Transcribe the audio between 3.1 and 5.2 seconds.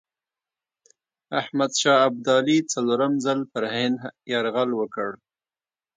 ځل پر هند یرغل وکړ.